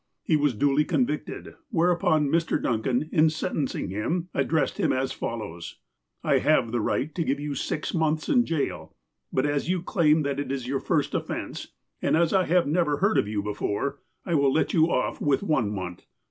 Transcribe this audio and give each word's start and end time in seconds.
He 0.23 0.35
was 0.35 0.55
duly 0.55 0.83
convicted, 0.83 1.53
whereupon 1.69 2.27
Mr. 2.29 2.59
Duncan, 2.59 3.07
in 3.11 3.29
sentencing 3.29 3.89
him, 3.91 4.29
addressed 4.33 4.79
him 4.79 4.91
as 4.91 5.11
follows:" 5.11 5.77
I 6.23 6.39
have 6.39 6.71
the 6.71 6.81
right 6.81 7.13
to 7.13 7.23
give 7.23 7.39
you 7.39 7.53
six 7.53 7.93
months 7.93 8.27
in 8.27 8.43
jail, 8.43 8.95
but, 9.31 9.45
as 9.45 9.69
you 9.69 9.83
claim 9.83 10.23
that 10.23 10.39
it 10.39 10.51
is 10.51 10.65
your 10.67 10.79
first 10.79 11.13
offence, 11.13 11.67
and 12.01 12.17
as 12.17 12.33
I 12.33 12.45
have 12.45 12.65
never 12.65 12.97
heard 12.97 13.19
of 13.19 13.27
you 13.27 13.43
before, 13.43 13.99
I 14.25 14.33
will 14.33 14.51
let 14.51 14.73
you 14.73 14.89
off 14.91 15.21
with 15.21 15.43
one 15.43 15.69
month. 15.69 16.07